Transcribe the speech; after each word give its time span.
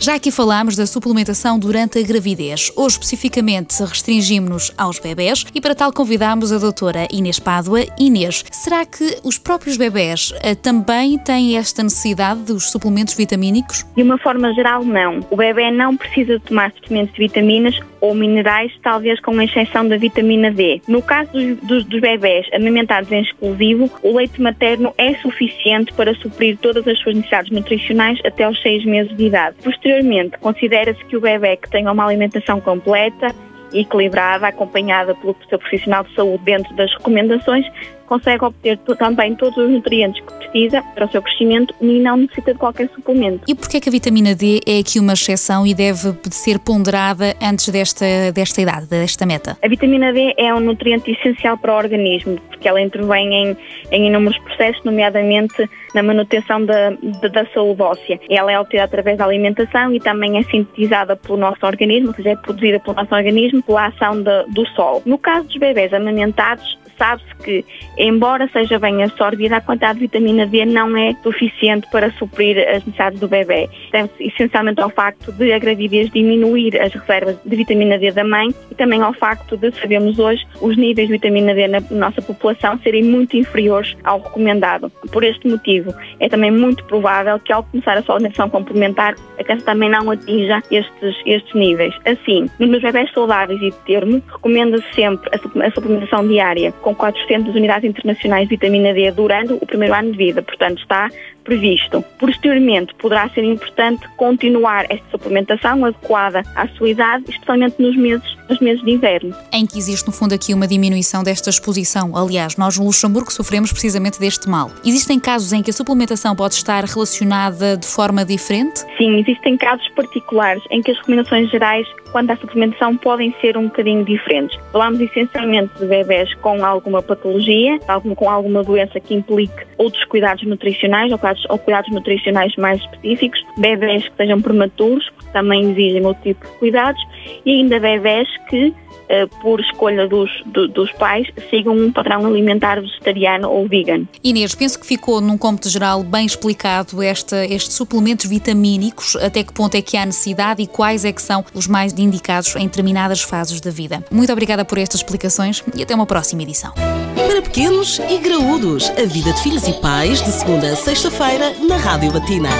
Já 0.00 0.14
aqui 0.14 0.30
falámos 0.30 0.76
da 0.76 0.86
suplementação 0.86 1.58
durante 1.58 1.98
a 1.98 2.02
gravidez. 2.02 2.70
Hoje, 2.76 2.94
especificamente, 2.94 3.82
restringimos-nos 3.82 4.72
aos 4.78 5.00
bebés 5.00 5.44
e 5.52 5.60
para 5.60 5.74
tal 5.74 5.92
convidamos 5.92 6.52
a 6.52 6.58
doutora 6.58 7.08
Inês 7.10 7.40
Pádua. 7.40 7.80
Inês, 7.98 8.44
será 8.52 8.86
que 8.86 9.18
os 9.24 9.38
próprios 9.38 9.76
bebés 9.76 10.30
uh, 10.30 10.54
também 10.62 11.18
têm 11.18 11.56
esta 11.56 11.82
necessidade 11.82 12.42
dos 12.42 12.70
suplementos 12.70 13.14
vitamínicos? 13.14 13.84
De 13.96 14.04
uma 14.04 14.16
forma 14.18 14.54
geral, 14.54 14.84
não. 14.84 15.18
O 15.30 15.36
bebê 15.36 15.68
não 15.72 15.96
precisa 15.96 16.38
tomar 16.38 16.72
suplementos 16.72 17.12
de 17.14 17.18
vitaminas 17.18 17.80
ou 18.00 18.14
minerais, 18.14 18.72
talvez 18.82 19.20
com 19.20 19.40
exceção 19.40 19.86
da 19.88 19.96
vitamina 19.96 20.50
D. 20.50 20.80
No 20.88 21.02
caso 21.02 21.32
dos, 21.32 21.56
dos, 21.58 21.84
dos 21.84 22.00
bebés 22.00 22.46
amamentados 22.52 23.10
em 23.10 23.22
exclusivo, 23.22 23.90
o 24.02 24.16
leite 24.16 24.40
materno 24.40 24.94
é 24.96 25.14
suficiente 25.14 25.92
para 25.92 26.14
suprir 26.14 26.56
todas 26.58 26.86
as 26.86 26.98
suas 26.98 27.16
necessidades 27.16 27.50
nutricionais 27.50 28.18
até 28.24 28.44
aos 28.44 28.60
seis 28.62 28.84
meses 28.84 29.14
de 29.16 29.26
idade. 29.26 29.56
Posteriormente, 29.62 30.38
considera-se 30.38 31.04
que 31.04 31.16
o 31.16 31.20
bebê 31.20 31.56
que 31.56 31.68
tenha 31.70 31.90
uma 31.90 32.06
alimentação 32.06 32.60
completa 32.60 33.34
equilibrada, 33.72 34.46
acompanhada 34.46 35.14
pelo 35.14 35.36
seu 35.48 35.58
profissional 35.58 36.04
de 36.04 36.14
saúde 36.14 36.42
dentro 36.44 36.74
das 36.74 36.90
recomendações, 36.94 37.66
consegue 38.06 38.44
obter 38.44 38.78
também 38.78 39.34
todos 39.34 39.56
os 39.58 39.70
nutrientes 39.70 40.22
que 40.24 40.37
precisa 40.50 40.82
para 40.94 41.06
o 41.06 41.10
seu 41.10 41.22
crescimento 41.22 41.74
e 41.80 41.98
não 42.00 42.16
necessita 42.16 42.52
de 42.52 42.58
qualquer 42.58 42.88
suplemento. 42.94 43.42
E 43.46 43.54
porquê 43.54 43.80
que 43.80 43.88
a 43.88 43.92
vitamina 43.92 44.34
D 44.34 44.60
é 44.66 44.78
aqui 44.78 44.98
uma 44.98 45.12
exceção 45.12 45.66
e 45.66 45.74
deve 45.74 46.14
ser 46.30 46.58
ponderada 46.58 47.34
antes 47.42 47.68
desta, 47.68 48.04
desta 48.32 48.60
idade, 48.60 48.86
desta 48.86 49.26
meta? 49.26 49.56
A 49.62 49.68
vitamina 49.68 50.12
D 50.12 50.34
é 50.36 50.52
um 50.54 50.60
nutriente 50.60 51.10
essencial 51.10 51.56
para 51.58 51.74
o 51.74 51.76
organismo, 51.76 52.38
porque 52.48 52.68
ela 52.68 52.80
intervém 52.80 53.32
em, 53.32 53.56
em 53.92 54.06
inúmeros 54.08 54.38
processos, 54.38 54.82
nomeadamente 54.84 55.68
na 55.94 56.02
manutenção 56.02 56.64
da, 56.64 56.90
da, 56.90 57.28
da 57.28 57.46
saúde 57.52 57.82
óssea. 57.82 58.20
Ela 58.28 58.52
é 58.52 58.60
obtida 58.60 58.84
através 58.84 59.18
da 59.18 59.24
alimentação 59.24 59.92
e 59.94 60.00
também 60.00 60.38
é 60.38 60.42
sintetizada 60.42 61.16
pelo 61.16 61.38
nosso 61.38 61.64
organismo, 61.64 62.08
ou 62.08 62.14
seja, 62.14 62.30
é 62.30 62.36
produzida 62.36 62.80
pelo 62.80 62.96
nosso 62.96 63.14
organismo 63.14 63.62
pela 63.62 63.86
ação 63.86 64.22
de, 64.22 64.44
do 64.52 64.66
sol. 64.68 65.02
No 65.04 65.18
caso 65.18 65.46
dos 65.46 65.56
bebés 65.56 65.92
amamentados, 65.92 66.78
sabe-se 66.98 67.34
que, 67.42 67.64
embora 67.96 68.48
seja 68.52 68.78
bem 68.78 69.02
absorvida, 69.02 69.56
a 69.56 69.60
quantidade 69.60 70.00
de 70.00 70.06
vitamina 70.06 70.46
D 70.46 70.66
não 70.66 70.96
é 70.96 71.14
suficiente 71.22 71.86
para 71.90 72.10
suprir 72.12 72.58
as 72.58 72.84
necessidades 72.84 73.20
do 73.20 73.28
bebê. 73.28 73.68
Deve-se 73.92 74.24
essencialmente 74.24 74.80
ao 74.80 74.90
facto 74.90 75.32
de 75.32 75.52
a 75.52 75.58
gravidez 75.58 76.10
diminuir 76.10 76.80
as 76.80 76.92
reservas 76.92 77.38
de 77.44 77.56
vitamina 77.56 77.98
D 77.98 78.10
da 78.10 78.24
mãe 78.24 78.48
e 78.70 78.74
também 78.74 79.00
ao 79.00 79.14
facto 79.14 79.56
de, 79.56 79.70
sabemos 79.72 80.18
hoje, 80.18 80.44
os 80.60 80.76
níveis 80.76 81.08
de 81.08 81.14
vitamina 81.14 81.54
D 81.54 81.68
na 81.68 81.80
nossa 81.90 82.20
população 82.20 82.78
serem 82.80 83.04
muito 83.04 83.36
inferiores 83.36 83.96
ao 84.04 84.20
recomendado. 84.20 84.90
Por 85.12 85.24
este 85.24 85.48
motivo, 85.48 85.94
é 86.20 86.28
também 86.28 86.50
muito 86.50 86.84
provável 86.84 87.38
que 87.38 87.52
ao 87.52 87.62
começar 87.62 87.96
a 87.96 88.02
sua 88.02 88.16
alimentação 88.16 88.50
complementar, 88.50 89.14
a 89.38 89.44
criança 89.44 89.64
também 89.64 89.88
não 89.88 90.10
atinja 90.10 90.60
estes, 90.70 91.16
estes 91.24 91.54
níveis. 91.54 91.94
Assim, 92.04 92.48
nos 92.58 92.82
bebés 92.82 93.10
saudáveis 93.12 93.60
e 93.62 93.70
de 93.70 93.76
termo, 93.86 94.22
recomenda-se 94.26 94.84
sempre 94.94 95.30
a 95.32 95.70
suplementação 95.70 96.26
diária 96.26 96.72
com 96.88 96.94
400 96.94 97.54
unidades 97.54 97.86
internacionais 97.90 98.48
de 98.48 98.56
vitamina 98.56 98.94
D 98.94 99.10
durante 99.10 99.52
o 99.52 99.66
primeiro 99.66 99.94
ano 99.94 100.12
de 100.12 100.16
vida. 100.16 100.40
Portanto, 100.40 100.78
está 100.78 101.10
previsto. 101.44 102.02
Posteriormente, 102.18 102.94
poderá 102.94 103.28
ser 103.30 103.42
importante 103.42 104.06
continuar 104.16 104.84
esta 104.90 105.04
suplementação 105.10 105.84
adequada 105.84 106.42
à 106.54 106.68
sua 106.68 106.90
idade, 106.90 107.24
especialmente 107.28 107.80
nos 107.80 107.96
meses, 107.96 108.36
nos 108.48 108.60
meses 108.60 108.84
de 108.84 108.90
inverno. 108.90 109.34
Em 109.52 109.66
que 109.66 109.78
existe, 109.78 110.06
no 110.06 110.12
fundo, 110.12 110.34
aqui 110.34 110.52
uma 110.52 110.66
diminuição 110.66 111.22
desta 111.22 111.48
exposição. 111.48 112.14
Aliás, 112.14 112.56
nós 112.56 112.78
no 112.78 112.84
Luxemburgo 112.84 113.32
sofremos 113.32 113.72
precisamente 113.72 114.20
deste 114.20 114.48
mal. 114.48 114.70
Existem 114.84 115.18
casos 115.18 115.52
em 115.52 115.62
que 115.62 115.70
a 115.70 115.72
suplementação 115.72 116.36
pode 116.36 116.54
estar 116.54 116.84
relacionada 116.84 117.76
de 117.78 117.86
forma 117.86 118.24
diferente? 118.26 118.80
Sim, 118.98 119.18
existem 119.18 119.56
casos 119.56 119.88
particulares 119.90 120.62
em 120.70 120.82
que 120.82 120.90
as 120.90 120.98
recomendações 120.98 121.50
gerais 121.50 121.86
quanto 122.12 122.30
à 122.30 122.36
suplementação 122.36 122.96
podem 122.96 123.34
ser 123.40 123.56
um 123.56 123.64
bocadinho 123.64 124.04
diferentes. 124.04 124.58
Falamos 124.72 125.00
essencialmente 125.00 125.72
de 125.78 125.86
bebés 125.86 126.32
com 126.36 126.64
alguma 126.78 127.02
patologia, 127.02 127.78
com 128.16 128.28
alguma 128.28 128.62
doença 128.62 128.98
que 129.00 129.14
implique 129.14 129.66
outros 129.76 130.04
cuidados 130.04 130.44
nutricionais 130.46 131.12
ou 131.12 131.18
cuidados, 131.18 131.44
ou 131.48 131.58
cuidados 131.58 131.90
nutricionais 131.90 132.54
mais 132.56 132.80
específicos, 132.80 133.40
bebés 133.58 134.08
que 134.08 134.16
sejam 134.16 134.40
prematuros, 134.40 135.10
também 135.32 135.70
exigem 135.70 136.04
outro 136.04 136.22
tipo 136.22 136.46
de 136.46 136.52
cuidados, 136.58 137.02
e 137.44 137.52
ainda 137.52 137.78
bebés 137.80 138.28
que 138.48 138.74
eh, 139.08 139.26
por 139.40 139.58
escolha 139.58 140.06
dos, 140.06 140.30
do, 140.44 140.68
dos 140.68 140.92
pais, 140.92 141.26
sigam 141.48 141.74
um 141.74 141.90
padrão 141.90 142.26
alimentar 142.26 142.78
vegetariano 142.78 143.48
ou 143.50 143.66
vegan. 143.66 144.04
Inês, 144.22 144.54
penso 144.54 144.78
que 144.78 144.86
ficou 144.86 145.18
num 145.18 145.38
cômputo 145.38 145.70
geral 145.70 146.02
bem 146.02 146.26
explicado 146.26 147.02
esta, 147.02 147.42
estes 147.46 147.74
suplementos 147.74 148.26
vitamínicos, 148.26 149.16
até 149.16 149.42
que 149.42 149.52
ponto 149.52 149.74
é 149.74 149.80
que 149.80 149.96
há 149.96 150.04
necessidade 150.04 150.62
e 150.62 150.66
quais 150.66 151.06
é 151.06 151.12
que 151.12 151.22
são 151.22 151.42
os 151.54 151.66
mais 151.66 151.98
indicados 151.98 152.54
em 152.56 152.66
determinadas 152.66 153.22
fases 153.22 153.62
da 153.62 153.70
vida. 153.70 154.04
Muito 154.10 154.30
obrigada 154.30 154.62
por 154.62 154.76
estas 154.76 155.00
explicações 155.00 155.64
e 155.74 155.82
até 155.82 155.94
uma 155.94 156.04
próxima 156.04 156.42
edição. 156.42 156.74
Para 157.16 157.40
pequenos 157.40 157.98
e 158.10 158.18
graúdos, 158.18 158.90
a 158.90 159.06
vida 159.06 159.32
de 159.32 159.42
filhos 159.42 159.66
e 159.66 159.72
pais, 159.80 160.22
de 160.22 160.30
segunda 160.32 160.70
a 160.70 160.76
sexta-feira, 160.76 161.54
na 161.66 161.78
Rádio 161.78 162.12
Latina. 162.12 162.50